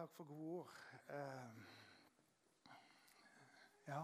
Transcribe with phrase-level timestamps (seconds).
[0.00, 0.68] Takk for gode ord.
[1.08, 1.60] Uh,
[3.86, 3.98] ja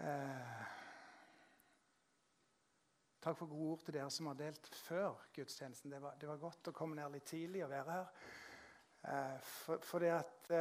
[0.00, 0.64] uh,
[3.22, 5.94] Takk for gode ord til dere som har delt før gudstjenesten.
[5.94, 8.10] Det var, det var godt å komme ned litt tidlig og være her.
[9.04, 10.52] Uh, for, for det at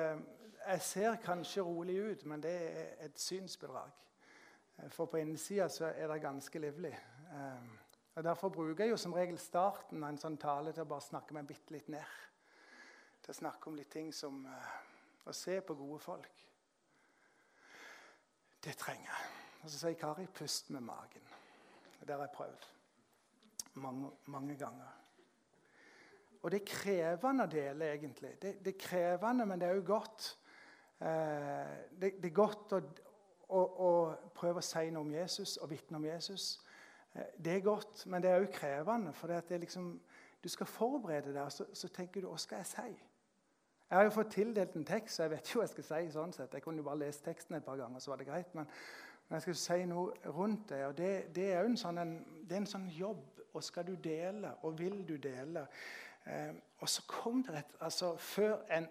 [0.67, 3.89] Jeg ser kanskje rolig ut, men det er et synsbedrag.
[4.93, 6.93] For på innsida er det ganske livlig.
[8.13, 11.09] Og Derfor bruker jeg jo som regel starten av en sånn tale til å bare
[11.09, 12.28] snakke meg bitte litt ned
[13.29, 14.69] til å snakke om litt ting som uh,
[15.29, 16.37] Å se på gode folk.
[18.57, 19.25] Det trenger jeg.
[19.59, 21.27] Og så sier Kari 'pust med magen'.
[22.01, 22.65] Det har jeg prøvd
[23.83, 24.95] mange, mange ganger.
[26.41, 28.31] Og det er krevende å dele, egentlig.
[28.41, 30.29] Det, det er krevende, men det er òg godt.
[30.97, 32.79] Eh, det, det, er godt å,
[33.49, 33.91] å, å,
[34.33, 36.47] prøve å si noe om Jesus og vitne om Jesus.
[37.13, 39.13] Eh, det er godt, men det er òg krevende.
[39.13, 39.93] For liksom,
[40.41, 43.08] du skal forberede deg, og så, så tenker du 'Hva skal jeg si?'
[43.89, 46.11] Jeg har jo fått tildelt en tekst, så jeg vet jo hva jeg skal si.
[46.13, 46.53] sånn sett.
[46.53, 48.51] Jeg kunne jo bare lese teksten et par ganger, så var det greit.
[48.53, 48.67] Men,
[49.25, 50.83] men jeg skal si noe rundt det.
[50.85, 52.13] og Det, det er jo en sånn, en,
[52.59, 53.23] en sånn jobb.
[53.57, 55.65] Og skal du dele, og vil du dele?
[56.29, 58.85] Eh, og så kom det et altså før en,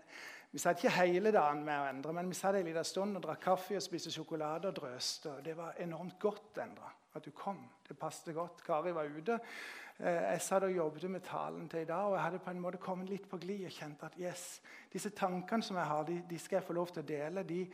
[0.51, 3.23] Vi satt ikke hele dagen med å endre, men vi satt en liten stund og
[3.23, 5.31] drakk kaffe og spiste sjokolade og drøste.
[5.31, 7.61] og Det var enormt godt endre, at du kom.
[7.87, 8.65] Det passet godt.
[8.65, 9.39] Kari var ute.
[9.99, 12.61] Eh, jeg satt og jobbet med talen til i dag, og jeg hadde på en
[12.61, 14.61] måte kommet litt på glid og kjent at yes,
[14.93, 17.43] disse tankene som jeg har, de, de, skal jeg få lov til å dele.
[17.49, 17.65] De,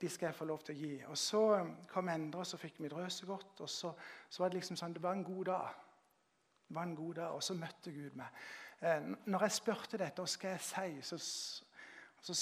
[0.00, 0.98] de skal jeg få lov til å gi.
[1.08, 3.64] Og Så um, kom Endre, og så fikk vi drøse godt.
[3.64, 3.94] og så,
[4.28, 5.80] så, var Det liksom sånn, det var en god dag.
[6.68, 8.44] Det var en god dag, Og så møtte Gud meg.
[8.84, 11.18] Eh, når jeg spurte dette, hva skal jeg si, så,
[12.20, 12.38] så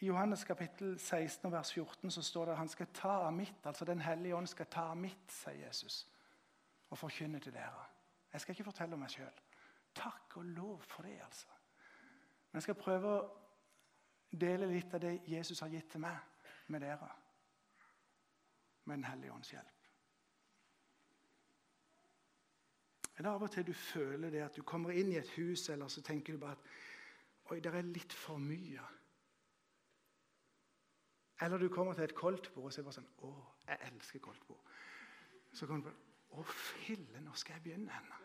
[0.00, 3.64] i Johannes kapittel 16 vers 14 så står det at han skal ta av mitt,
[3.64, 6.04] altså Den hellige ånd skal ta av mitt, sier Jesus
[6.90, 7.86] og forkynne til dere.
[8.32, 9.42] Jeg skal ikke fortelle om meg sjøl.
[9.94, 11.48] Takk og lov for det, altså.
[12.50, 13.26] Men jeg skal prøve å
[14.30, 16.18] dele litt av det Jesus har gitt til meg,
[16.70, 17.10] med dere.
[18.84, 19.76] Med Den hellige ånds hjelp.
[23.16, 25.68] Er det av og til du føler det at du kommer inn i et hus,
[25.68, 26.70] eller så tenker du bare at
[27.50, 28.82] Oi, det er litt for mye.
[31.42, 33.32] Eller du kommer til et koldtbord og er det bare sånn Å,
[33.66, 34.70] jeg elsker koldtbord.
[35.52, 37.92] Så kommer du på å, fille, nå skal jeg begynne?
[37.92, 38.20] henne?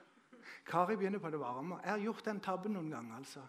[0.65, 1.79] Kari begynner på det varme.
[1.83, 3.17] Jeg har gjort den tabben noen ganger.
[3.17, 3.41] altså.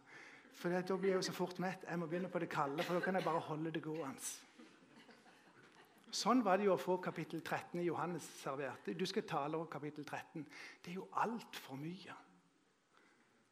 [0.56, 1.84] For Da blir jeg jo så fort mett.
[1.88, 4.20] Jeg må begynne på det kalde, for da kan jeg bare holde det gående.
[6.16, 8.86] Sånn var det jo å få kapittel 13 i Johannes servert.
[8.86, 10.46] Du skal tale over kapittel 13.
[10.84, 12.14] Det er jo altfor mye.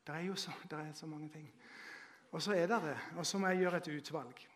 [0.07, 1.51] Det er jo så, det er så mange ting.
[2.33, 2.97] Og så er det det.
[3.17, 4.49] Og så må jeg gjøre et utvalg.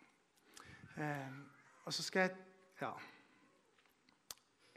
[0.96, 1.38] Eh,
[1.84, 2.36] og så skal jeg
[2.80, 2.92] Ja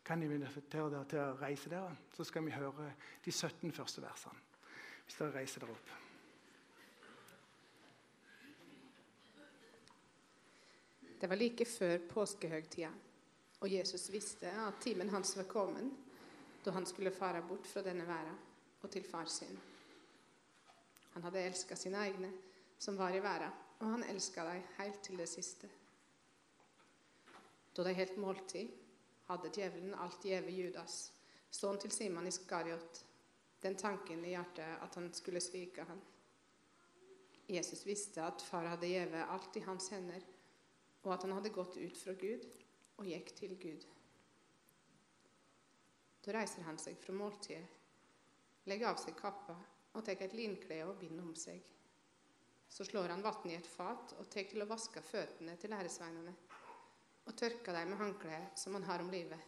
[0.05, 1.95] kan jeg invitere dere til å reise dere.
[2.15, 2.93] Så skal vi høre
[3.25, 4.39] de 17 første versene.
[5.05, 5.97] Hvis dere reiser dere opp.
[11.21, 12.89] Det var like før påskehøgtida,
[13.61, 15.91] og Jesus visste at timen hans var kommet
[16.65, 18.39] da han skulle fare bort fra denne verden
[18.81, 19.59] og til far sin.
[21.13, 22.31] Han hadde elska sine egne
[22.81, 25.69] som var i verden, og han elska dem helt til det siste.
[27.77, 28.69] Da de helt måltid,
[29.29, 31.11] hadde djevelen alt gjeve Judas,
[31.51, 33.05] sønnen til Simon Iskariot,
[33.61, 36.01] den tanken i hjertet at han skulle svike ham.
[37.51, 40.23] Jesus visste at far hadde gjeve alt i hans hender,
[41.03, 42.45] og at han hadde gått ut fra Gud
[42.97, 43.85] og gikk til Gud.
[46.21, 47.65] Da reiser han seg fra måltidet,
[48.69, 49.57] legger av seg kappa
[49.91, 51.59] og tar et linklede og binder om seg.
[52.71, 56.35] Så slår han vann i et fat og tar til å vaske føttene til læresveinene
[57.25, 59.39] og tørka dem med håndkleet som han har om livet.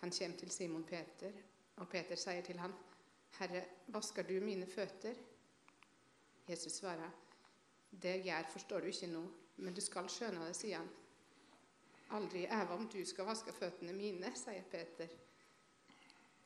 [0.00, 1.32] Han kommer til Simon Peter,
[1.76, 2.74] og Peter sier til ham,
[3.38, 5.14] 'Herre, vasker du mine føtter?'
[6.48, 7.10] Jesus svarer,
[7.92, 10.90] 'Det jeg gjør, forstår du ikke nå, men du skal skjønne det', sier han.
[12.10, 15.08] 'Aldri æva om du skal vaske føttene mine', sier Peter.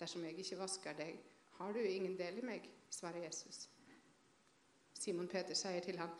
[0.01, 1.21] 'Dersom jeg ikke vasker deg,
[1.51, 3.69] har du ingen del i meg', svarer Jesus.
[4.95, 6.11] Simon Peter sier til ham,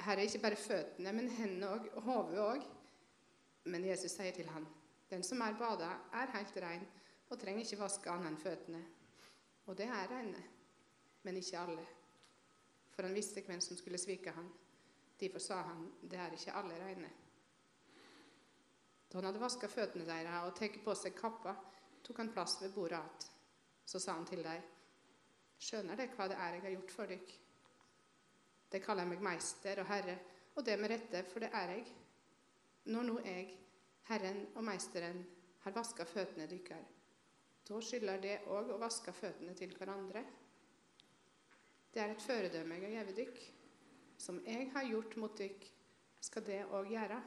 [0.00, 2.77] 'Herre, ikke bare føttene, men hendene og hodet òg'.
[3.64, 4.66] Men Jesus sier til ham,
[5.10, 6.86] 'Den som er bada, er helt rein
[7.30, 8.86] og trenger ikke vaske annet enn føttene.'
[9.66, 10.42] Og det er reine,
[11.22, 11.86] men ikke alle.
[12.90, 14.54] For han visste hvem som skulle svike ham.
[15.20, 17.10] Derfor sa han, 'Det er ikke alle reine'.
[19.12, 21.54] Da han hadde vaska føttene deres og tatt på seg kappa,
[22.04, 23.34] tok han plass ved bordet igjen.
[23.84, 24.62] Så sa han til dem,
[25.58, 27.38] 'Skjønner dere hva det er jeg har gjort for dere?'
[28.72, 30.18] De kaller meg meister og herre,
[30.56, 31.86] og det med rette, for det er jeg.
[32.88, 33.50] Når nå jeg,
[34.08, 35.20] Herren og Meisteren,
[35.64, 36.94] har vaska føttene deres,
[37.68, 40.22] da skylder det òg å vaske føttene til hverandre.
[41.92, 43.50] Det er et føredømme jeg har gitt dere.
[44.18, 45.68] Som jeg har gjort mot dykk,
[46.30, 47.20] skal det òg gjøre.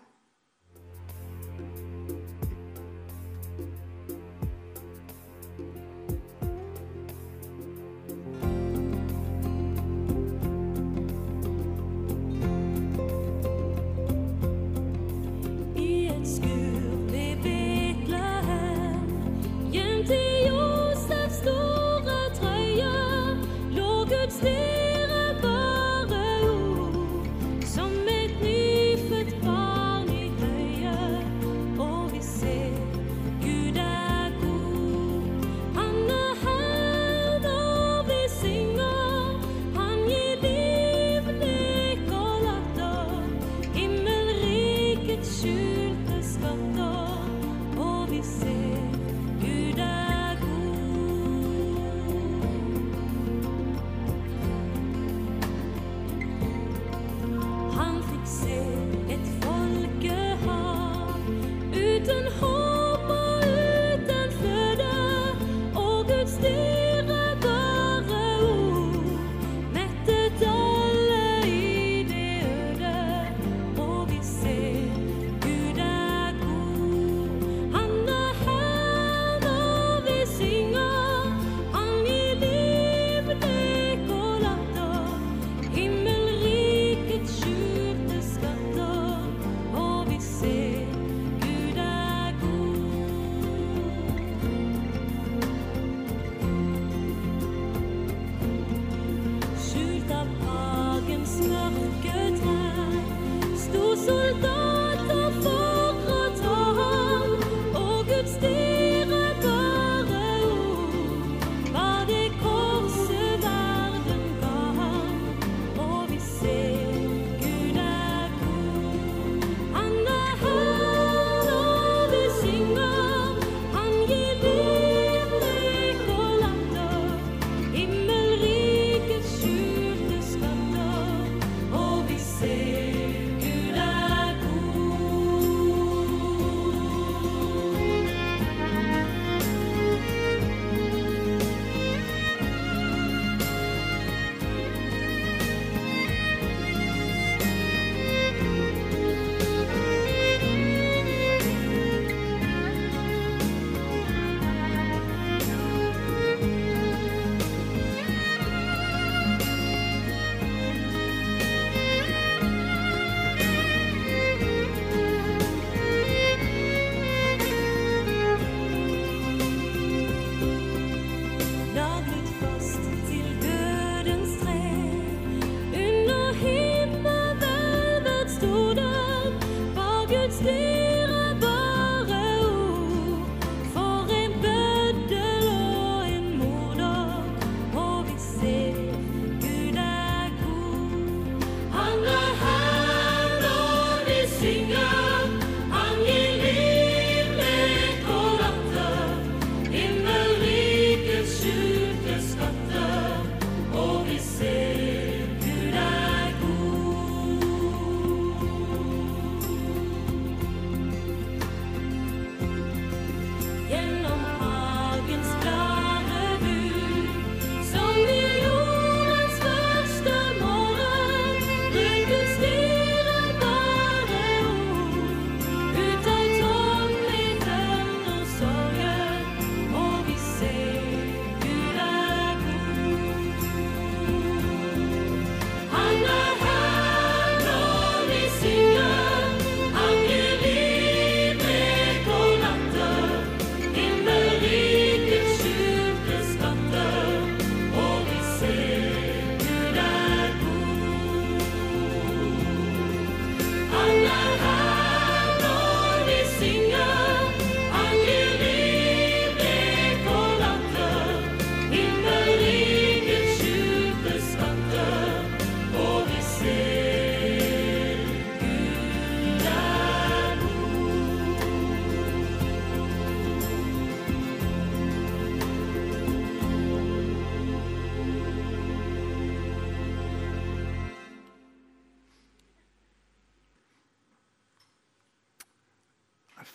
[104.02, 104.51] Sto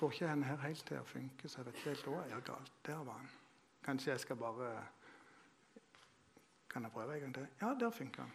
[0.07, 2.43] får ikke henne her helt til å funke, så jeg vet ikke hva jeg gjør
[2.47, 2.75] galt.
[2.87, 3.31] Der var han.
[3.83, 4.71] Kanskje jeg skal bare
[6.71, 7.47] Kan jeg prøve en gang til?
[7.61, 8.33] Ja, der funker han.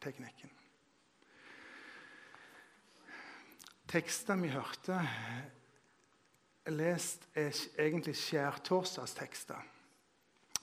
[0.00, 0.50] Teknikken.
[3.88, 4.96] tekstene vi hørte
[6.66, 9.60] lest, er egentlig skjærtorsdagstekster.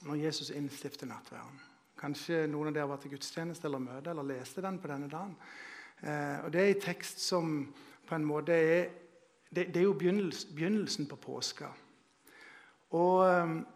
[0.02, 1.60] Når Jesus innstifter nattverden.
[1.96, 5.36] Kanskje noen av dere var til gudstjeneste eller møte eller leste den på denne dagen.
[6.02, 7.74] Eh, og Det er en tekst som
[8.08, 9.01] på en måte er
[9.54, 11.66] Det, det er jo begynnelsen, begynnelsen på påska.
[12.90, 13.66] Og um,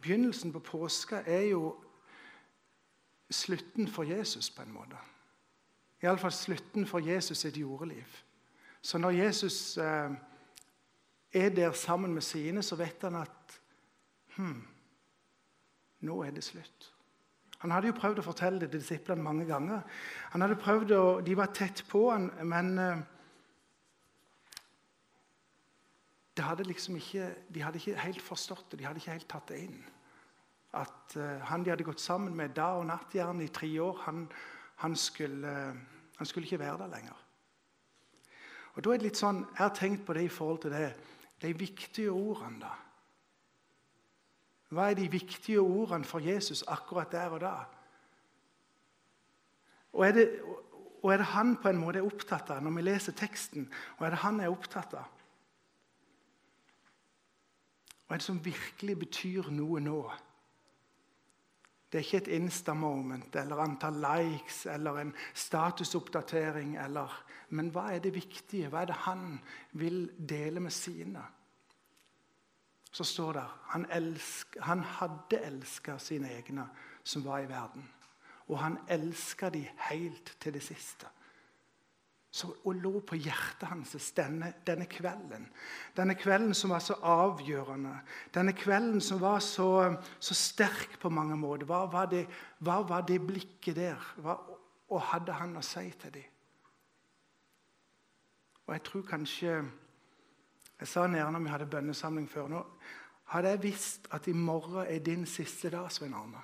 [0.00, 1.84] begynnelsen på påska er jo
[3.30, 4.96] slutten for Jesus, på en måte.
[6.02, 8.22] Iallfall slutten for Jesus sitt jordeliv.
[8.82, 10.10] Så når Jesus eh,
[11.32, 13.60] er der sammen med sine, så vet han at
[14.36, 14.66] hmm,
[16.00, 16.92] nå er det slutt.
[17.58, 19.80] Han hadde jo prøvd å fortelle det til disiplene mange ganger.
[20.34, 23.06] Han hadde prøvd å, De var tett på han, men eh, det
[26.42, 28.78] hadde liksom ikke, de hadde ikke helt forstått det.
[28.80, 29.84] De hadde ikke helt tatt det inn.
[30.74, 34.00] At uh, han de hadde gått sammen med dag og natt gjerne i tre år,
[34.08, 34.24] han,
[34.82, 35.52] han, skulle,
[36.16, 37.20] han skulle ikke være der lenger.
[38.74, 40.88] Og da er det litt sånn, Jeg har tenkt på det i forhold til det,
[41.42, 42.60] de viktige ordene.
[42.66, 42.74] da.
[44.74, 47.54] Hva er de viktige ordene for Jesus akkurat der og da?
[49.94, 50.26] Og er, det,
[51.02, 53.68] og er det han på en måte er opptatt av når vi leser teksten?
[53.98, 55.13] Og er det han er opptatt av?
[58.06, 59.98] Hva er det som virkelig betyr noe nå?
[61.94, 66.74] Det er ikke et Insta-moment eller antall likes eller en statusoppdatering.
[66.82, 67.12] Eller,
[67.54, 68.68] men hva er det viktige?
[68.68, 69.38] Hva er det han
[69.78, 71.22] vil dele med sine?
[72.90, 76.66] Så står det han, elsk, han hadde elska sine egne
[77.04, 77.86] som var i verden.
[78.50, 81.06] Og han elska de helt til det siste.
[82.34, 85.44] Så, og lå på hjertet hans denne, denne, kvelden.
[85.94, 87.92] Denne kvelden som var så avgjørende.
[88.34, 91.68] Denne kvelden som var så, så sterk på mange måter.
[91.68, 92.24] Hva var det,
[92.58, 94.08] hva var det blikket der?
[94.18, 94.34] Hva,
[94.90, 96.26] og hadde han å si til dem?
[98.64, 99.54] Og jeg tror kanskje
[100.80, 102.62] Jeg sa nede når vi hadde bønnesamling før nå
[103.34, 106.42] Hadde jeg visst at i morgen er din siste dag, Svein Arne,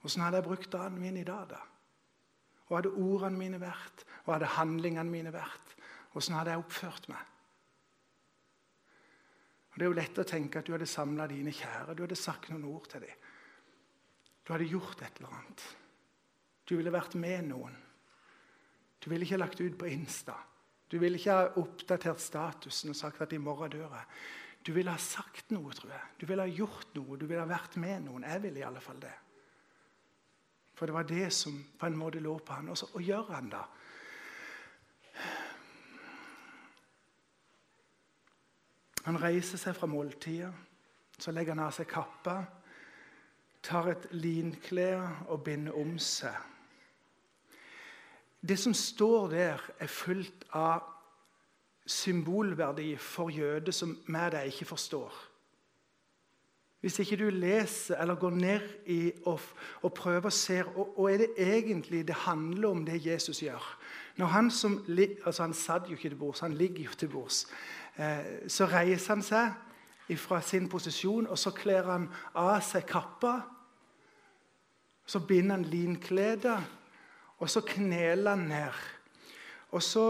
[0.00, 1.48] hvordan hadde jeg brukt dagen min i dag?
[1.50, 1.62] da?
[2.66, 4.04] Hva hadde ordene mine vært?
[4.24, 5.74] Hva hadde handlingene mine vært?
[6.12, 7.32] Hvordan hadde jeg oppført meg?
[9.70, 11.94] Og Det er jo lett å tenke at du hadde samla dine kjære.
[11.94, 13.26] Du hadde sagt noen ord til dem.
[14.46, 15.64] Du hadde gjort et eller annet.
[16.66, 17.74] Du ville vært med noen.
[19.02, 20.34] Du ville ikke lagt ut på Insta.
[20.88, 24.08] Du ville ikke ha oppdatert statusen og sagt at i morgen dør jeg.
[24.66, 26.08] Du ville ha sagt noe, tror jeg.
[26.22, 27.18] Du ville ha gjort noe.
[27.18, 28.24] Du ville ha vært med noen.
[28.26, 29.12] Jeg ville i alle fall det.
[30.76, 32.68] For det var det som på en måte lå på han.
[32.68, 33.62] Og så og gjør han da.
[39.06, 40.52] Han reiser seg fra måltidet.
[41.18, 42.42] Så legger han av seg kappa,
[43.64, 46.34] tar et linklede og binder om seg.
[48.46, 50.84] Det som står der, er fullt av
[51.86, 55.14] symbolverdi for jøder som vi deg ikke forstår.
[56.80, 59.40] Hvis ikke du leser eller går ned i og,
[59.82, 63.64] og prøver å se og er det egentlig det handler om det Jesus gjør
[64.16, 64.84] Når Han som,
[65.24, 67.46] altså han satt jo ikke til bords, han ligger jo til bords.
[67.96, 73.40] Eh, så reiser han seg fra sin posisjon, og så kler han av seg kappa.
[75.06, 76.58] Så binder han linkledet,
[77.38, 78.80] og så kneler han ned.
[79.70, 80.06] Og så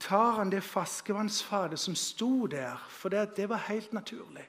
[0.00, 4.46] tar han det faskevannsfatet som sto der, for det, det var helt naturlig.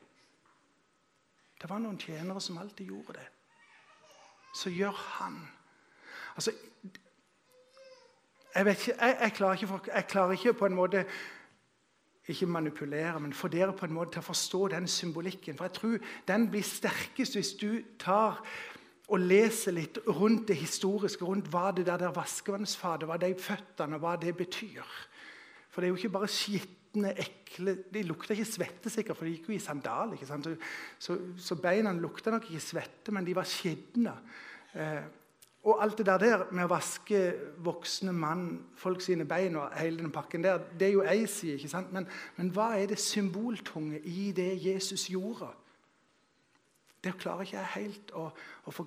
[1.63, 3.27] Det var noen tjenere som alltid gjorde det.
[4.51, 5.37] Så gjør han.
[6.35, 6.51] Altså,
[8.55, 11.05] jeg, ikke, jeg, jeg, klarer ikke, jeg, klarer ikke, på en måte
[12.27, 15.55] ikke manipulere, men få dere på en måte til å forstå den symbolikken.
[15.55, 18.43] For jeg tror den blir sterkest hvis du tar
[19.07, 24.03] og leser litt rundt det historiske, rundt hva det der, der vaskevannsfatet, hva de føttene,
[24.03, 24.83] hva det betyr.
[25.71, 26.31] For det er jo ikke bare
[26.93, 30.13] skitne, ekle De lukta ikke svette, sikkert, for de gikk jo i sandal.
[30.13, 30.47] ikke sant?
[30.99, 34.13] Så, så beina lukta nok ikke svette, men de var skitne.
[34.73, 35.03] Eh,
[35.63, 37.19] og alt det der med å vaske
[37.63, 41.55] voksne mann, folk sine bein og hele den pakken der, det er jo ei side.
[41.55, 41.93] ikke sant?
[41.93, 45.53] Men, men, hva er det symboltunge i det Jesus gjorde?
[47.03, 48.29] Det klarer ikke jeg helt å,
[48.65, 48.85] å, få,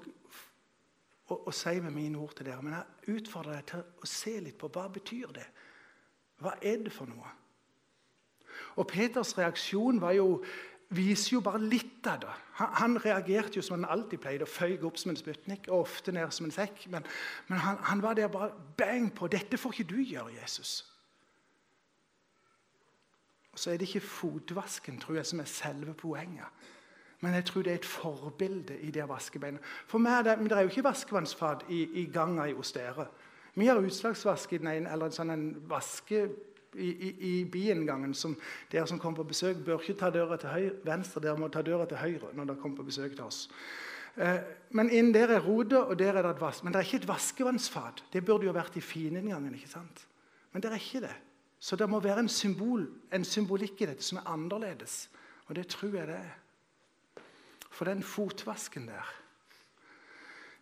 [1.29, 2.63] å, å si med mine ord til dere.
[2.63, 5.49] Men jeg utfordrer deg til å se litt på hva betyr det
[6.43, 7.31] hva er det for noe?
[8.77, 10.43] Og Peters reaksjon jo,
[10.95, 12.35] viser jo bare litt av det.
[12.61, 15.87] Han, han reagerte jo som han alltid pleide, og føyk opp som en sputnik og
[15.87, 16.85] ofte ned som en sekk.
[16.93, 17.07] Men,
[17.49, 19.29] men han, han, var der bare bang på.
[19.29, 20.85] 'Dette får ikke du gjøre, Jesus'.
[23.53, 26.45] Og Så er det ikke fotvasken tror jeg, som er selve poenget.
[27.21, 29.61] Men jeg tror det er et forbilde i det vaskebeinet.
[29.89, 33.07] For meg det, men det er jo ikke vaskevannsfat i, i ganga hos dere.
[33.55, 36.27] Vi har utslagsvask i den ene, eller en sånn en vaske
[36.77, 38.15] i, i, i biinngangen.
[38.15, 38.37] som
[38.73, 41.63] Dere som kommer på besøk, bør ikke ta døra til høyre, venstre, dere må ta
[41.63, 43.47] døra til høyre når dere kommer på besøk til oss.
[44.17, 44.41] Eh,
[44.77, 46.65] men inn der er rodet, og der er det et vask.
[46.65, 48.05] Men det er ikke et vaskevannsfat.
[48.13, 49.55] Det burde jo vært i fininngangen.
[49.55, 50.07] ikke sant?
[50.53, 51.15] Men det er ikke det.
[51.61, 55.09] Så det må være en, symbol, en symbolikk i dette som er annerledes.
[55.47, 56.35] Og det tror jeg det er.
[57.71, 59.15] For den fotvasken der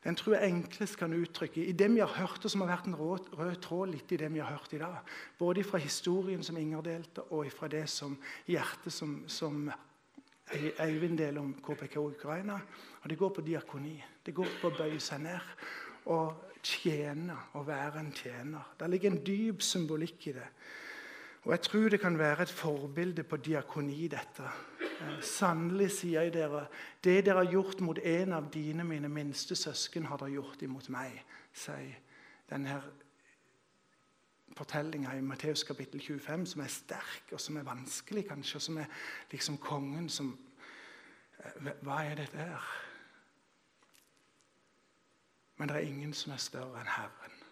[0.04, 2.90] den tror jeg enklest kan uttrykke i det vi har hørt, og som har vært
[2.90, 4.98] en rød, rød tråd litt i det vi har hørt i dag.
[5.38, 9.70] Både fra historien som Inger delte, og fra det som hjertet som, som
[10.52, 12.58] Eivind deler om KPK Ukraina.
[13.02, 13.96] Og det går på diakoni.
[14.24, 15.54] Det går på å bøye seg ned
[16.12, 18.74] og tjene, og være en tjener.
[18.76, 20.48] Det ligger en dyp symbolikk i det.
[21.44, 24.52] Og jeg tror det kan være et forbilde på diakoni, dette.
[25.24, 26.66] Sannelig sier jeg dere,
[27.04, 30.88] det dere har gjort mot en av dine, mine minste søsken, har dere gjort imot
[30.94, 31.18] meg,
[31.52, 31.98] sier
[32.50, 32.78] denne
[34.54, 38.78] fortellinga i Matteus kapittel 25, som er sterk, og som er vanskelig, kanskje, og som
[38.78, 38.98] er
[39.32, 40.34] liksom kongen som
[41.38, 42.68] eh, Hva er dette her?
[45.56, 47.42] Men det er ingen som er større enn Herren.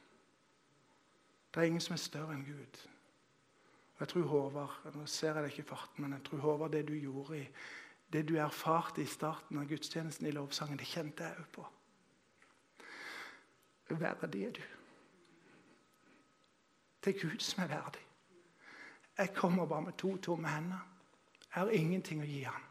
[1.54, 2.80] Det er ingen som er større enn Gud.
[4.02, 6.88] Jeg tror Håvard nå ser jeg deg ikke i farten, men jeg tror Håvard, det
[6.88, 7.44] du gjorde i
[8.12, 11.66] det du erfarte i starten av gudstjenesten i lovsangen, det kjente jeg òg på.
[13.92, 14.64] Verdig er du.
[17.04, 18.02] Det er Gud som er verdig.
[19.18, 20.82] Jeg kommer bare med to tomme hender.
[21.54, 22.66] Jeg har ingenting å gi han.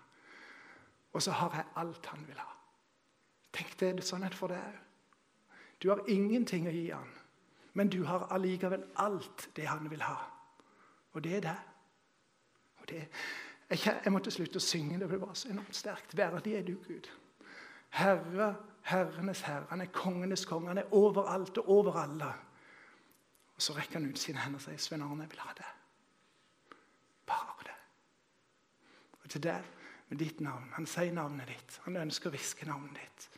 [1.14, 2.52] Og så har jeg alt han vil ha.
[3.56, 4.84] Tenk det er sånn for deg òg.
[5.80, 7.08] Du har ingenting å gi han,
[7.74, 10.31] men du har allikevel alt det han vil ha.
[11.12, 11.58] Og det er det.
[12.78, 13.08] Og det
[13.72, 15.00] jeg, jeg måtte slutte å synge.
[15.00, 16.16] Det ble bare så enormt sterkt.
[16.18, 17.08] Verdig er du, Gud.
[17.96, 18.50] Herre,
[18.88, 19.70] herrenes herre.
[19.70, 20.68] Han er kongenes konge.
[20.74, 22.32] Han er overalt og over alle.
[23.56, 25.76] Og så rekker han ut sine hender og sier, 'Svein Arne, jeg vil ha det.'
[27.26, 27.78] Bare det.
[29.24, 29.64] Og til deg,
[30.10, 30.74] med ditt navn.
[30.74, 31.80] Han sier navnet ditt.
[31.86, 33.30] Han ønsker å hviske navnet ditt.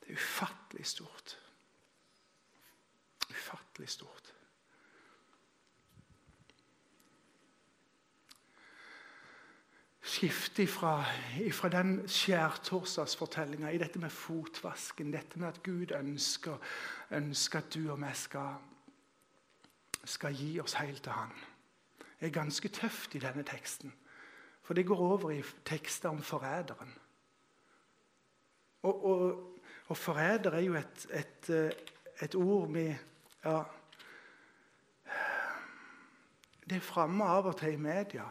[0.00, 1.38] Det er ufattelig stort.
[3.30, 4.23] Ufattelig stort.
[10.04, 11.04] Skifte fra,
[11.72, 16.58] den skjærtorsdagsfortellinga i dette med fotvasken, dette med at Gud ønsker,
[17.10, 18.58] ønsker at du og vi skal,
[20.04, 21.32] skal gi oss helt til Han.
[22.20, 23.94] Det er ganske tøft i denne teksten.
[24.62, 26.94] For det går over i tekster om forræderen.
[28.82, 31.74] Og, og, og forræder er jo et, et,
[32.22, 32.96] et ord vi
[33.44, 33.62] ja,
[36.68, 38.24] Det er framme av og til i media.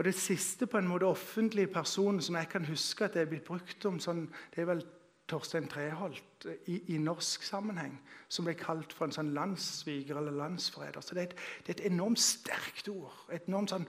[0.00, 3.28] Og det siste på en måte offentlige personen som jeg kan huske at det er
[3.28, 4.22] blitt brukt om, sånn,
[4.54, 4.80] det er vel
[5.28, 7.98] Torstein Treholt i, i norsk sammenheng,
[8.32, 11.04] som ble kalt for en sånn landssviker eller landsforræder.
[11.04, 13.12] Så det er, et, det er et enormt sterkt ord.
[13.28, 13.84] Et enormt sånn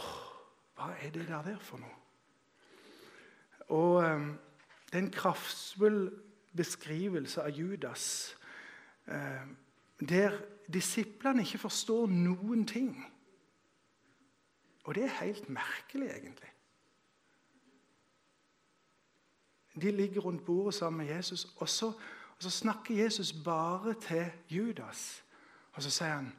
[0.00, 0.16] åh,
[0.74, 2.00] Hva er det der, der for noe?
[3.76, 4.32] Og um,
[4.88, 6.00] det er en kraftfull
[6.56, 8.08] beskrivelse av Judas,
[9.06, 9.56] Um,
[10.08, 10.32] der
[10.72, 12.94] disiplene ikke forstår noen ting.
[14.84, 16.52] Og det er helt merkelig, egentlig.
[19.74, 21.86] De ligger rundt bordet sammen med Jesus, og så,
[22.36, 25.24] og så snakker Jesus bare til Judas.
[25.72, 26.36] Og så sier han,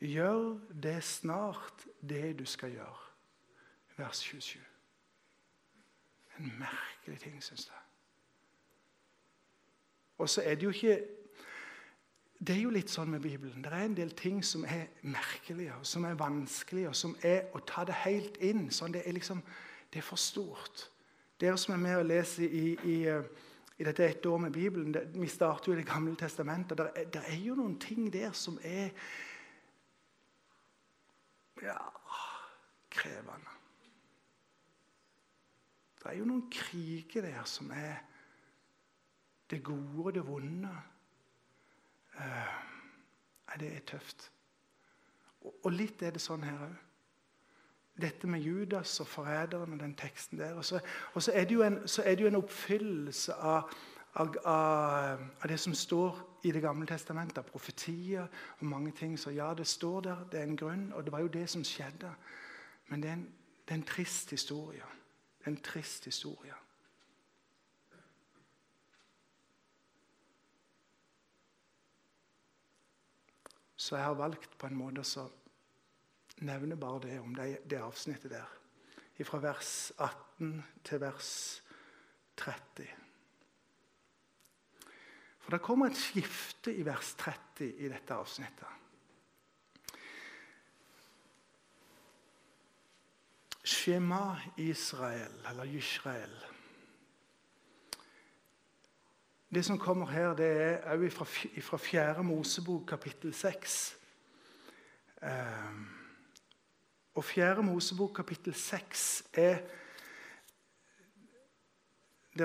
[0.00, 3.12] 'Gjør det snart, det du skal gjøre.'
[3.96, 4.62] Vers 27.
[6.38, 7.76] En merkelig ting, syns jeg.
[10.18, 11.06] Og så er det jo ikke
[12.42, 13.62] det er jo litt sånn med Bibelen.
[13.62, 17.60] Det er en del ting som er merkelige, som er vanskelige, og som er å
[17.66, 18.64] ta det helt inn.
[18.74, 19.44] sånn Det er liksom,
[19.92, 20.88] det er for stort.
[21.38, 23.22] Dere som er med og leser i, i, eh,
[23.78, 26.78] i dette ett år med Bibelen det, Vi starter jo i Det gamle testamentet.
[26.78, 28.90] Det er, der er jo noen ting der som er
[31.62, 31.78] ja,
[32.90, 33.58] krevende.
[36.02, 38.02] Det er jo noen kriger der som er
[39.50, 40.74] det gode og det vonde.
[42.20, 42.52] Eh,
[43.52, 44.30] Nei, det er tøft.
[45.42, 46.76] Og, litt er det sånn her òg.
[48.00, 50.54] Dette med Judas og forræderen og den teksten der.
[50.56, 50.80] Og så,
[51.12, 53.74] og så, er, det jo en, er det jo en oppfyllelse av,
[54.16, 59.18] av, av det som står i Det gamle testamentet, av profetier og mange ting.
[59.20, 61.64] Så ja, det står der, det er en grunn, og det var jo det som
[61.64, 62.10] skjedde.
[62.88, 63.28] Men det er en,
[63.68, 64.88] det er en trist historie.
[65.38, 66.56] Det er en trist historie.
[73.82, 75.24] Så jeg har valgt på en måte å
[76.46, 78.58] nevne bare det om det, det avsnittet der.
[79.22, 80.54] Fra vers 18
[80.86, 81.32] til vers
[82.38, 82.86] 30.
[85.42, 88.78] For det kommer et skifte i vers 30 i dette avsnittet.
[93.62, 96.34] Shema Israel, eller Yishrael.
[99.54, 101.24] Det som kommer her, det er òg fra,
[101.60, 102.22] fra 4.
[102.24, 103.96] Mosebok, kapittel 6.
[105.22, 105.74] Eh,
[107.14, 107.62] og 4.
[107.62, 109.58] Mosebok, kapittel 6 er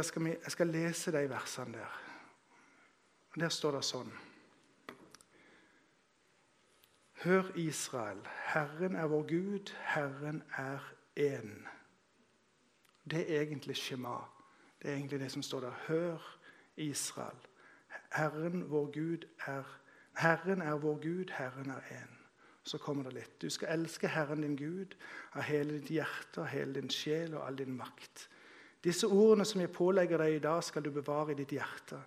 [0.02, 2.02] skal vi, Jeg skal lese de versene der.
[3.40, 4.12] Der står det sånn
[7.24, 8.20] Hør, Israel,
[8.52, 10.84] Herren er vår Gud, Herren er
[11.16, 11.56] én.
[13.10, 14.20] Det er egentlig Shema.
[14.82, 15.80] Det er egentlig det som står der.
[15.88, 16.37] Hør,
[16.78, 17.40] Israel.
[18.12, 19.66] Herren, vår Gud, er
[20.18, 22.14] Herren er vår Gud, Herren er én.
[22.64, 23.42] Så kommer det litt.
[23.42, 24.96] Du skal elske Herren din Gud
[25.34, 28.28] av hele ditt hjerte, av hele din sjel og all din makt.
[28.84, 32.00] Disse ordene som jeg pålegger deg i dag, skal du bevare i ditt hjerte.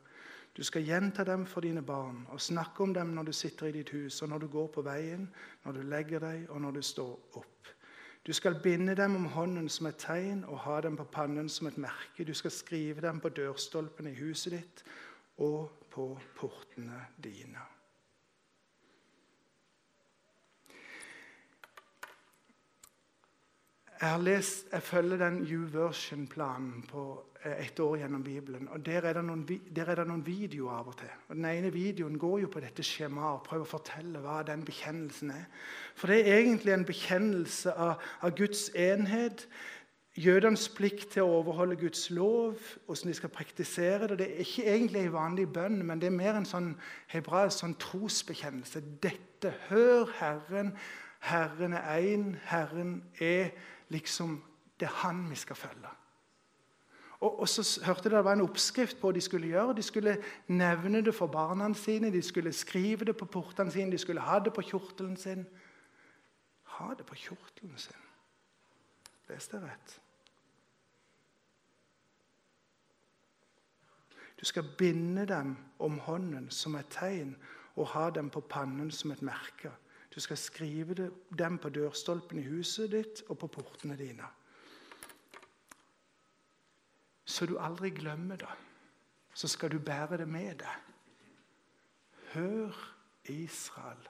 [0.57, 3.77] Du skal gjenta dem for dine barn og snakke om dem når du sitter i
[3.79, 5.29] ditt hus, og når du går på veien,
[5.65, 7.71] når du legger deg, og når du står opp.
[8.27, 11.67] Du skal binde dem om hånden som et tegn og ha dem på pannen som
[11.71, 12.25] et merke.
[12.25, 14.83] Du skal skrive dem på dørstolpene i huset ditt
[15.41, 17.65] og på portene dine.
[24.01, 27.03] Jeg, har lest, jeg følger den U-version-planen på
[27.45, 28.69] et år gjennom Bibelen.
[28.69, 31.11] og Der er, noen, der er det noen videoer av og til.
[31.29, 34.63] Og Den ene videoen går jo på dette skjemaet og prøver å fortelle hva den
[34.65, 35.43] bekjennelsen er.
[36.01, 39.45] For det er egentlig en bekjennelse av, av Guds enhet,
[40.17, 44.19] jødenes plikt til å overholde Guds lov, hvordan de skal praktisere det.
[44.23, 46.71] Det er ikke egentlig en vanlig bønn, men det er mer en sånn
[47.13, 48.81] hebraisk sånn trosbekjennelse.
[49.05, 50.73] Dette, hør Herren,
[51.21, 53.53] Herren er én, Herren er
[53.91, 54.39] liksom
[54.81, 55.89] Det er Han vi skal følge.
[57.21, 59.75] Og, og så hørte jeg det var en oppskrift på hva de skulle gjøre.
[59.77, 60.17] De skulle
[60.49, 64.39] nevne det for barna sine, de skulle skrive det på portene sine, de skulle ha
[64.39, 65.45] det på kjortelen sin.
[66.79, 68.07] Ha det på kjortelen sin.
[69.29, 70.01] Leste jeg rett?
[74.41, 77.37] Du skal binde dem om hånden som et tegn
[77.77, 79.75] og ha dem på pannen som et merke.
[80.15, 84.27] Du skal skrive dem på dørstolpen i huset ditt og på portene dine.
[87.25, 88.55] Så du aldri glemmer det.
[89.35, 90.77] Så skal du bære det med deg.
[92.33, 94.09] Hør, Israel.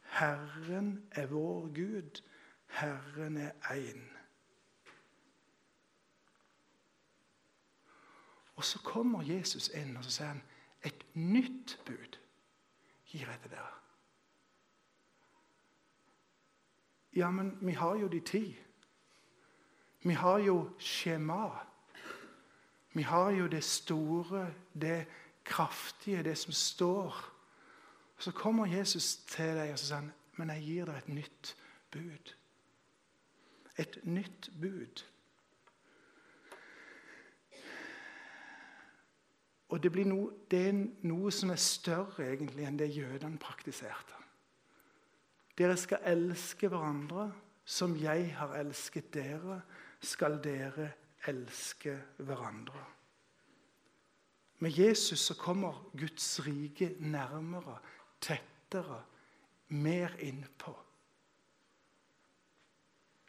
[0.00, 2.22] Herren er vår Gud.
[2.66, 4.02] Herren er én.
[8.56, 10.42] Og så kommer Jesus inn og så sier han,
[10.84, 12.18] et nytt bud
[13.10, 13.83] gir jeg til dere.
[17.16, 18.58] Ja, men vi har jo de ti.
[20.02, 21.50] Vi har jo skjema.
[22.92, 25.06] Vi har jo det store, det
[25.44, 27.30] kraftige, det som står.
[28.18, 31.56] Så kommer Jesus til deg og så sier han, men jeg gir deg et nytt
[31.90, 32.34] bud.
[33.78, 35.04] Et nytt bud.
[39.68, 44.23] Og det, noe, det er noe som er større egentlig enn det jødene praktiserte.
[45.58, 47.28] Dere skal elske hverandre
[47.64, 49.60] som jeg har elsket dere,
[50.04, 50.90] skal dere
[51.30, 52.82] elske hverandre.
[54.58, 57.78] Med Jesus så kommer Guds rike nærmere,
[58.20, 59.02] tettere,
[59.68, 60.74] mer innpå.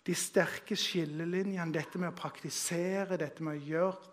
[0.05, 4.11] De sterke skillelinjene, dette med å praktisere, dette med å gjøre,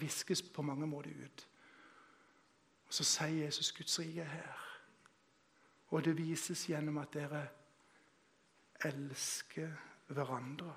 [0.00, 1.46] viskes på mange måter ut.
[2.88, 4.63] Og Så sier Jesus Guds rike er her.
[5.94, 7.40] Og det vises gjennom at dere
[8.84, 9.70] elsker
[10.08, 10.72] hverandre.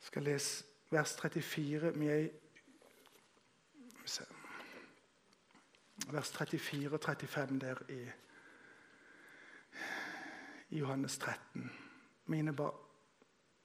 [0.00, 2.30] Jeg skal lese vers 34 Vi er i
[3.88, 4.26] Skal vi se.
[6.10, 8.00] Vers 34 og 35 der i,
[10.70, 11.70] i Johannes 13.
[12.26, 12.74] Mine bar...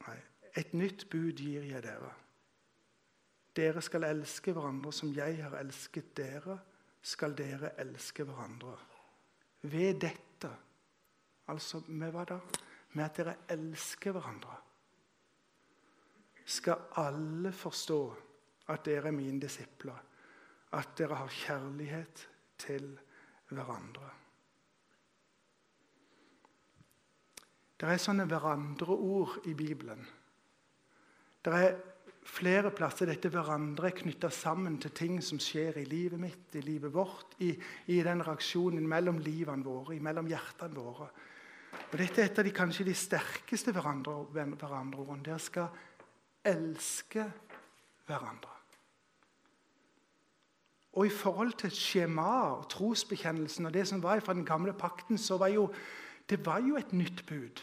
[0.08, 0.18] Nei.
[0.58, 2.14] Et nytt bud gir jeg dere.
[3.58, 6.60] Dere skal elske hverandre som jeg har elsket dere,
[7.02, 8.76] skal dere elske hverandre.
[9.66, 10.52] Ved dette,
[11.50, 12.38] altså med hva da?
[12.94, 14.60] Med at dere elsker hverandre,
[16.48, 18.02] skal alle forstå
[18.72, 19.98] at dere er mine disipler,
[20.78, 22.24] at dere har kjærlighet
[22.62, 22.94] til
[23.50, 24.14] hverandre.
[27.78, 30.02] Det er sånne hverandre-ord i Bibelen.
[31.46, 31.76] Det er
[32.28, 36.64] flere plasser dette hverandre er knytta sammen til ting som skjer i livet mitt, i
[36.66, 37.54] livet vårt, i,
[37.94, 41.10] i den reaksjonen mellom livene våre, mellom hjertene våre.
[41.88, 45.24] Og Dette er et av de kanskje de sterkeste hverandre- hverandreordene.
[45.24, 45.68] Dere skal
[46.48, 47.26] elske
[48.08, 48.54] hverandre.
[50.98, 55.18] Og i forhold til skjemaet og trosbekjennelsen og det som var fra den gamle pakten,
[55.18, 55.70] så var jo
[56.28, 57.62] det var jo et nytt bud.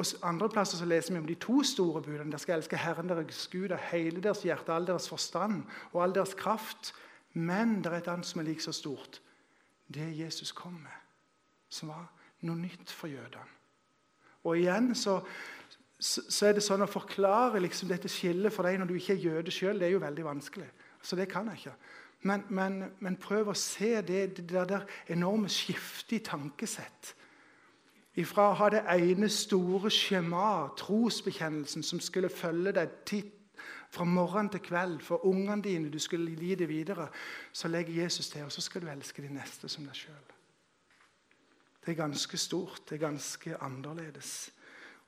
[0.00, 2.30] Og andre plasser så leser vi om de to store budene.
[2.32, 6.14] Dere skal elske Herren deres Gud av hele deres hjerte, all deres forstand og all
[6.16, 6.94] deres kraft.
[7.36, 9.20] Men det er et annet som er like så stort.
[9.92, 10.98] Det Jesus kom med,
[11.68, 12.06] som var
[12.46, 13.44] noe nytt for jødene.
[14.48, 15.18] Og igjen så,
[16.00, 19.26] så er det sånn å forklare liksom dette skillet for deg når du ikke er
[19.26, 20.70] jøde sjøl, det er jo veldig vanskelig.
[21.02, 21.74] Så det kan jeg ikke.
[22.30, 27.14] Men, men, men prøv å se det, det der enorme skiftet i tankesett.
[28.18, 33.36] Ifra å ha det ene store skjema, trosbekjennelsen, som skulle følge deg titt
[33.90, 37.08] fra morgen til kveld for ungene dine, du skulle gi det videre,
[37.52, 40.26] så legger Jesus til, og så skal du elske de neste som deg sjøl.
[41.80, 44.50] Det er ganske stort, det er ganske annerledes,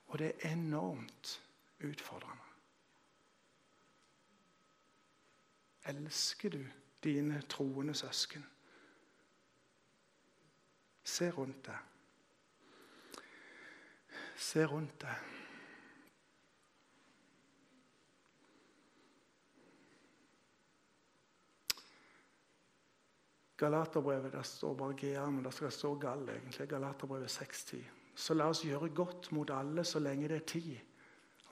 [0.06, 1.40] og det er enormt
[1.82, 2.48] utfordrende.
[5.84, 6.60] Elsker du
[7.04, 8.44] dine troende søsken?
[11.04, 11.91] Se rundt deg.
[14.42, 15.28] Se rundt deg.
[23.62, 26.68] Galaterbrevet der står bare GR, men det skal stå Gall, egentlig.
[26.68, 27.76] Galaterbrevet 6.10.
[28.14, 30.74] Så la oss gjøre godt mot alle så lenge det er tid,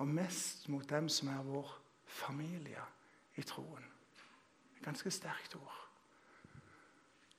[0.02, 1.70] og mest mot dem som er vår
[2.06, 2.82] familie
[3.38, 3.86] i troen.
[4.74, 5.78] Et ganske sterkt ord.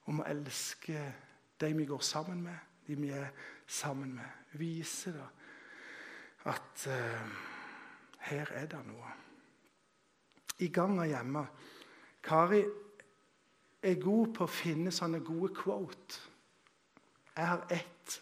[0.08, 1.04] Om å elske
[1.60, 3.28] de vi går sammen med, de vi er
[3.68, 4.40] sammen med.
[4.56, 5.28] Vise da
[6.46, 7.34] at eh,
[8.32, 9.12] her er det noe.
[10.62, 11.46] I gang og hjemme.
[12.24, 12.62] Kari
[13.82, 16.20] er god på å finne sånne gode quote.
[17.36, 18.18] Jeg har ett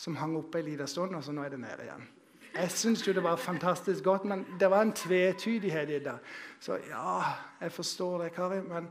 [0.00, 2.08] som hang oppe en liten stund, og så nå er det nede igjen.
[2.50, 6.16] Jeg syns jo det var fantastisk godt, men det var en tvetydighet i det.
[6.60, 7.20] Så ja,
[7.60, 8.88] jeg forstår det, Kari, men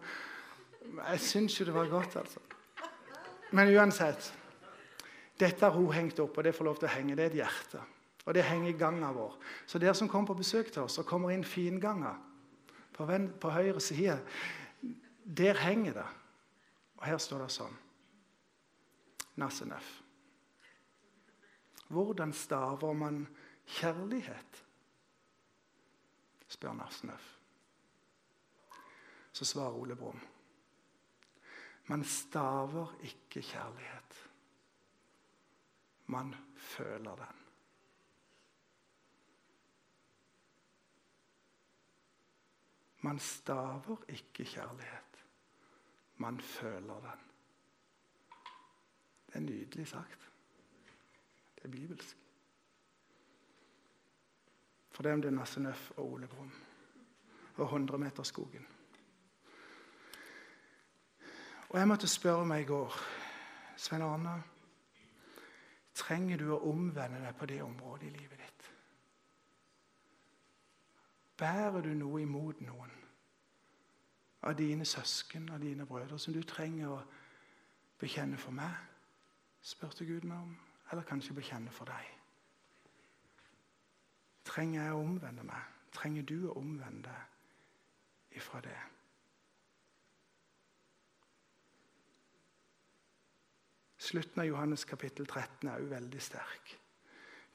[1.00, 2.40] jeg syns jo det var godt, altså.
[3.52, 4.34] Men uansett.
[5.40, 7.16] Dette har hun hengt opp, og det får lov til å henge.
[7.18, 7.82] Det er et hjerte.
[8.30, 9.38] Og det henger i ganga vår.
[9.66, 12.12] Så dere som kommer på besøk til oss og kommer inn finganga
[12.94, 14.20] på, ven- på høyre side,
[15.26, 16.06] der henger det.
[17.00, 17.74] Og her står det sånn.
[19.42, 19.88] Nassenef.
[21.90, 23.24] Hvordan staver man
[23.80, 24.62] kjærlighet?
[26.50, 27.26] spør Nassenef.
[29.34, 30.22] Så svarer Ole Brumm.
[31.90, 34.22] Man staver ikke kjærlighet.
[36.14, 37.39] Man føler den.
[43.02, 45.26] Man staver ikke kjærlighet.
[46.18, 47.20] Man føler den.
[49.28, 50.32] Det er nydelig sagt.
[51.56, 52.18] Det er bibelsk.
[54.92, 56.52] For det er om det er Nasse Nøff og Ole Brumm
[57.56, 58.68] og 100-meterskogen.
[61.70, 62.96] Og jeg måtte spørre meg i går
[63.78, 64.34] Svein Arne,
[65.96, 68.59] trenger du å omvende deg på det området i livet ditt?
[71.40, 72.92] Bærer du noe imot noen
[74.44, 77.00] av dine søsken av dine brødre som du trenger å
[78.00, 78.76] bekjenne for meg?
[79.62, 80.56] spurte Gud meg om.
[80.92, 82.06] Eller kanskje bekjenne for deg.
[84.48, 85.76] Trenger jeg å omvende meg?
[85.94, 88.78] Trenger du å omvende deg ifra det?
[94.10, 96.72] Slutten av Johannes kapittel 13 er jo veldig sterk.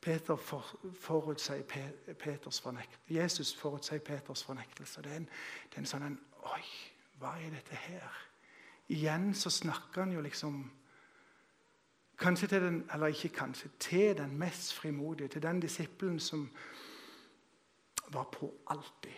[0.04, 0.66] Peter for,
[1.00, 5.02] forutsier Pe- Peters fornekt, Jesus forutsier Peters fornektelse.
[5.02, 5.28] Det er en,
[5.70, 6.64] det er en sånn en, Oi,
[7.22, 8.18] hva er dette her?
[8.92, 10.58] Igjen så snakker han jo liksom
[12.20, 16.44] Kanskje til den, eller ikke kanskje, til den mest frimodige, til den disippelen som
[18.14, 19.16] var på alltid.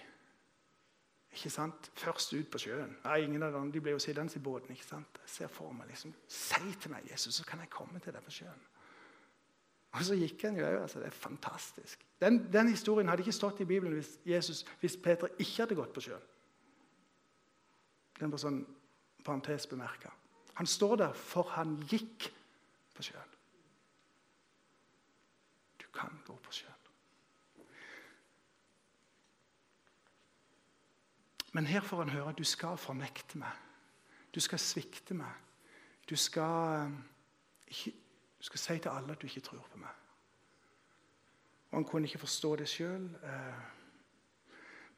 [1.36, 1.90] Ikke sant?
[1.94, 2.94] Først ut på sjøen.
[3.04, 4.70] Nei, ingen av dem, De ble jo sittende i båten.
[4.72, 5.20] ikke sant?
[5.26, 8.24] Jeg ser for meg liksom, Si til meg, Jesus, så kan jeg komme til deg
[8.24, 8.64] på sjøen.
[9.96, 10.78] Og så gikk han jo òg.
[10.82, 12.02] Altså, det er fantastisk.
[12.20, 15.94] Den, den historien hadde ikke stått i Bibelen hvis, Jesus, hvis Peter ikke hadde gått
[15.96, 16.26] på sjøen.
[18.20, 18.60] Den var sånn
[19.24, 20.12] parentes bemerka.
[20.56, 22.30] Han står der, for han gikk
[22.96, 23.34] på sjøen.
[25.80, 26.72] Du kan gå på sjøen.
[31.56, 33.52] Men her får han høre at du skal fornekte meg.
[34.34, 35.32] Du skal svikte meg.
[36.04, 36.90] Du skal, eh,
[37.72, 37.92] ikke,
[38.46, 39.94] du skal si til alle at du ikke tror på meg.
[41.70, 43.08] Og Han kunne ikke forstå det sjøl.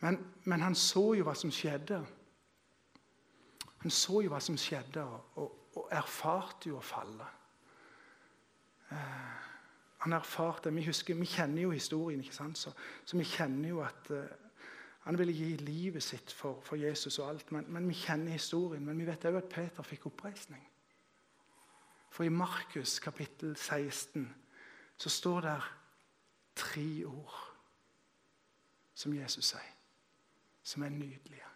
[0.00, 2.02] Men, men han så jo hva som skjedde.
[3.78, 5.00] Han så jo hva som skjedde,
[5.40, 7.24] og, og erfarte jo å falle.
[8.92, 9.48] Eh,
[10.04, 12.58] han erfarte, Vi husker, vi kjenner jo historien, ikke sant?
[12.58, 14.37] Så, så vi kjenner jo at, eh,
[15.08, 17.52] Han ville gi livet sitt for, for Jesus og alt.
[17.52, 18.84] Men, men vi kjenner historien.
[18.84, 20.61] Men vi vet òg at Peter fikk oppreisning.
[22.10, 24.34] For i Markus kapittel 16
[24.96, 25.62] så står det
[26.54, 27.54] tre ord
[28.94, 29.76] som Jesus sier,
[30.62, 31.46] som er nydelige.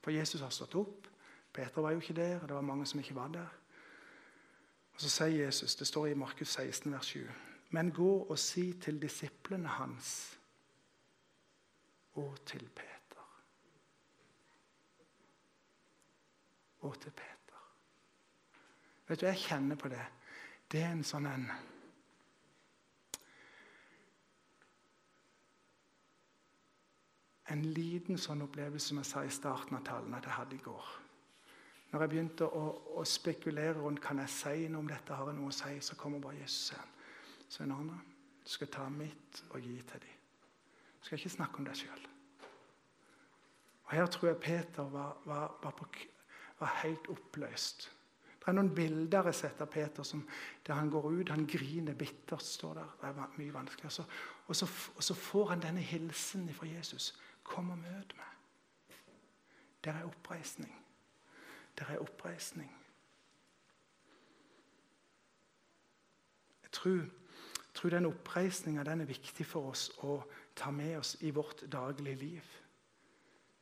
[0.00, 1.06] For Jesus har stått opp.
[1.52, 3.48] Peter var jo ikke der, og det var mange som ikke var der.
[4.94, 7.28] Og Så sier Jesus, det står i Markus 16, vers 7,
[7.70, 10.38] men gå og si til disiplene hans
[12.12, 13.26] og til Peter.
[16.80, 17.39] Og til Peter.
[19.10, 20.04] Vet du, jeg kjenner på det.
[20.70, 21.50] Det er en sånn en
[27.50, 30.62] En liten sånn opplevelse som jeg sa i starten av talen at jeg hadde i
[30.62, 30.92] går.
[31.90, 32.62] Når jeg begynte å,
[33.00, 35.98] å spekulere rundt kan jeg si noe om dette, har jeg noe å si, så
[35.98, 36.94] kommer bare Jesus igjen.
[37.50, 37.98] Svein Arne,
[38.44, 40.20] du skal ta mitt og gi til dem.
[41.00, 42.06] Du skal ikke snakke om deg sjøl.
[43.90, 45.90] Her tror jeg Peter var, var, var, på,
[46.62, 47.90] var helt oppløst.
[48.40, 50.22] Det er noen bilder jeg setter av Peter som,
[50.64, 52.42] der han går ut, han griner bittert.
[52.42, 52.94] står der.
[53.00, 53.84] Det er mye vanskelig.
[53.84, 54.04] Og så,
[54.46, 57.12] og så, og så får han denne hilsen fra Jesus.
[57.44, 58.96] Kom og møt meg.
[59.84, 60.72] Der er oppreisning.
[61.78, 62.72] Der er oppreisning.
[66.62, 67.04] Jeg tror,
[67.74, 70.22] tror den oppreisninga er viktig for oss å
[70.56, 72.44] ta med oss i vårt daglige liv.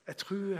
[0.06, 0.58] Jeg tror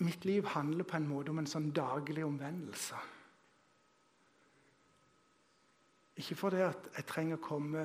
[0.00, 2.96] Mitt liv handler på en måte om en sånn daglig omvendelse.
[6.20, 7.84] Ikke fordi at jeg trenger å komme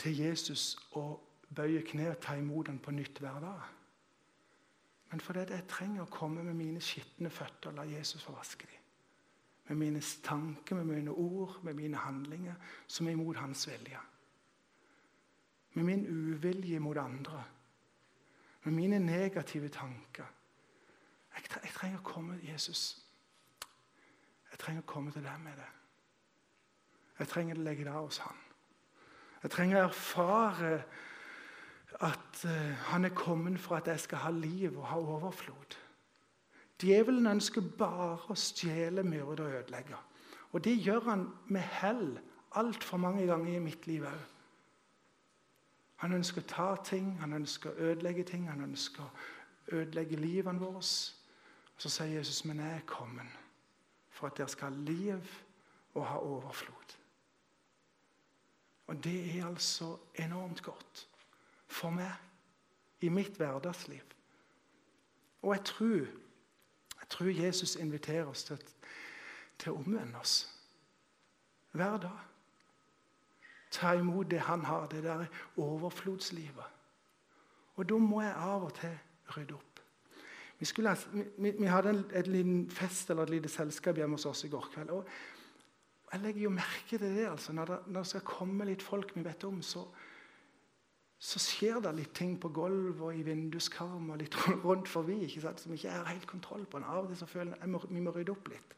[0.00, 1.22] til Jesus og
[1.56, 3.64] bøye kne og ta imot ham på nytt hver dag.
[5.10, 8.68] Men fordi jeg trenger å komme med mine skitne føtter og la Jesus få vaske
[8.68, 8.82] dem.
[9.68, 12.54] Med mine tanker, med mine ord, med mine handlinger,
[12.86, 13.98] som er imot hans vilje.
[15.74, 17.42] Med min uvilje mot andre.
[18.66, 20.26] Med mine negative tanker.
[21.36, 22.82] Jeg, jeg trenger å komme til Jesus.
[24.50, 25.68] Jeg trenger å komme til deg med det.
[27.20, 28.42] Jeg trenger å legge det av hos han.
[29.44, 30.72] Jeg trenger å erfare
[32.02, 35.76] at eh, han er kommet for at jeg skal ha liv og ha overflod.
[36.82, 40.00] Djevelen ønsker bare å stjele, myrde og ødelegge.
[40.52, 42.16] Og det gjør han med hell
[42.58, 44.24] altfor mange ganger i mitt liv òg.
[45.96, 50.60] Han ønsker å ta ting, han ønsker å ødelegge ting, han ønsker å ødelegge livene
[50.60, 50.82] våre.
[51.76, 53.38] Så sier Jesus, men jeg er kommet
[54.10, 55.32] for at dere skal ha liv
[55.94, 56.96] og ha overflod.
[58.86, 61.08] Og det er altså enormt godt
[61.66, 62.12] for meg
[63.00, 64.04] i mitt hverdagsliv.
[65.42, 66.06] Og jeg tror,
[67.00, 68.62] jeg tror Jesus inviterer oss til,
[69.58, 70.38] til å omvende oss
[71.76, 72.35] hver dag.
[73.76, 75.26] Ta imot det han har, det der
[75.60, 76.64] overflodslivet.
[77.76, 78.94] Og da må jeg av og til
[79.36, 79.80] rydde opp.
[80.58, 80.94] Vi, skulle,
[81.36, 84.48] vi, vi- hadde en, et liten fest eller et lite selskap hjemme hos oss i
[84.48, 84.90] går kveld.
[84.90, 85.04] og
[86.12, 87.26] jeg legger jo merke til det.
[87.28, 87.52] altså.
[87.52, 89.82] Når det, når det skal komme litt folk vi vet om, så,
[91.18, 95.40] så skjer det litt ting på gulvet og i vinduskarm og litt rundt forbi ikke
[95.44, 95.60] sant?
[95.60, 96.78] som ikke har helt kontroll på.
[96.78, 98.76] Av og til så føler jeg at vi må rydde opp litt.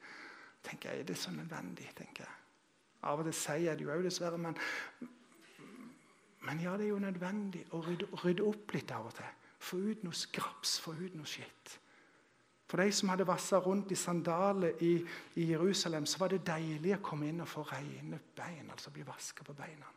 [0.64, 1.90] tenker jeg, Er det så nødvendig?
[1.94, 2.34] tenker jeg.
[3.06, 4.38] Av og til sier jeg det jo òg, dessverre.
[4.42, 4.56] Men,
[6.46, 9.36] men ja, det er jo nødvendig å rydde, rydde opp litt av og til.
[9.58, 11.78] Få ut noe skraps, få ut noe skitt.
[12.68, 14.98] For de som hadde vassa rundt i sandaler i,
[15.40, 19.06] i Jerusalem, så var det deilig å komme inn og få rene bein, altså bli
[19.08, 19.88] vaska på beina.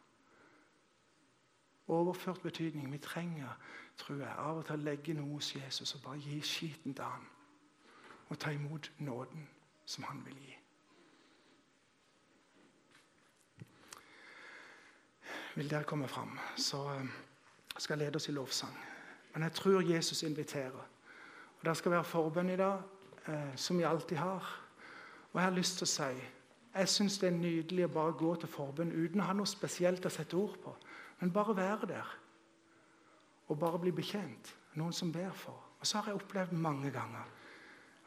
[1.91, 2.87] Overført betydning.
[2.93, 3.57] Vi trenger,
[3.99, 7.03] tror jeg, av og til å legge noe hos Jesus og bare gi skiten til
[7.03, 7.27] han.
[8.31, 9.43] Og ta imot nåden
[9.85, 10.60] som han vil gi.
[15.55, 17.07] Vil dere komme fram, så eh,
[17.77, 18.75] skal jeg lede oss i lovsang.
[19.33, 20.87] Men jeg tror Jesus inviterer.
[21.59, 22.81] Og Det skal være forbønn i dag,
[23.27, 24.61] eh, som vi alltid har.
[25.33, 26.21] Og jeg har lyst til å si
[26.71, 30.05] jeg syns det er nydelig å bare gå til forbønn uten å ha noe spesielt
[30.07, 30.71] å sette ord på.
[31.19, 32.13] Men bare være der.
[33.51, 34.53] Og bare bli bekjent.
[34.79, 35.59] Noen som ber for.
[35.79, 37.27] Og så har jeg opplevd mange ganger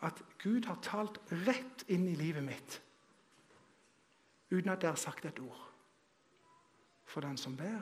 [0.04, 2.80] at Gud har talt rett inn i livet mitt
[4.50, 5.62] uten at jeg har sagt et ord.
[7.14, 7.80] For den som ber,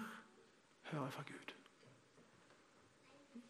[0.82, 1.54] hører fra Gud.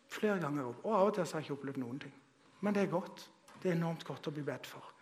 [0.09, 0.85] Flere ganger opp.
[0.85, 2.13] Og av og til har jeg ikke opplevd noen ting.
[2.61, 3.31] Men det er godt.
[3.63, 4.93] Det er enormt godt å bli bedt for.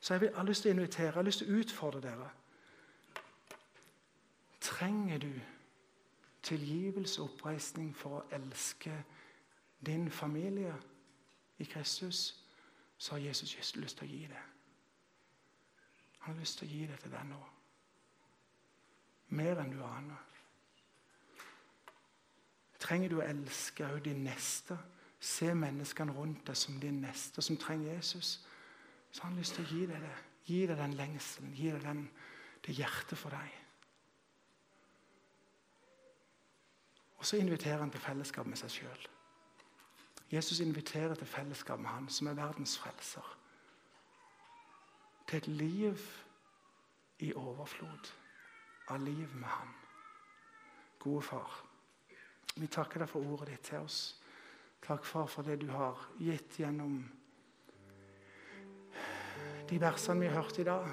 [0.00, 2.00] Så jeg vil- jeg har lyst til å invitere, jeg har lyst til å utfordre
[2.00, 2.30] dere.
[4.60, 5.32] Trenger du
[6.42, 9.04] tilgivelse og oppreisning for å elske
[9.86, 10.74] din familie
[11.58, 12.44] i Kristus,
[12.98, 14.42] så har Jesus lyst til å gi det.
[16.18, 17.44] Han har lyst til å gi det til deg nå.
[19.34, 20.22] Mer enn du aner.
[22.84, 24.76] Trenger du å elske også din neste?
[25.24, 28.36] Se menneskene rundt deg som din neste, som trenger Jesus.
[29.10, 30.16] Så har han lyst til å gi deg det.
[30.44, 32.02] Gi deg den lengselen, gi deg den,
[32.66, 33.54] det hjertet for deg.
[37.16, 39.06] Og så inviterer han til fellesskap med seg sjøl.
[40.34, 43.30] Jesus inviterer til fellesskap med han som er verdens frelser.
[45.28, 46.04] Til et liv
[47.24, 48.12] i overflod
[48.90, 49.72] av liv med han.
[50.98, 51.50] Gode far,
[52.56, 54.00] vi takker deg for ordet ditt til oss.
[54.84, 56.98] Takk, far, for det du har gitt gjennom
[59.68, 60.90] de versene vi har hørt i dag.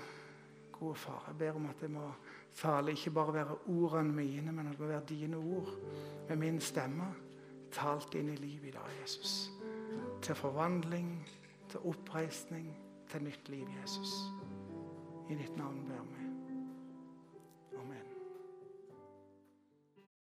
[0.71, 2.05] Gode far, jeg ber om at det må
[2.57, 5.75] tale ikke bare være ordene mine, men at det må være dine ord
[6.29, 7.11] med min stemme
[7.71, 9.51] talt inn i livet i dag, Jesus.
[10.21, 11.13] Til forvandling,
[11.69, 12.71] til oppreisning,
[13.11, 14.15] til nytt liv, Jesus.
[15.29, 16.20] I ditt navn ber vi.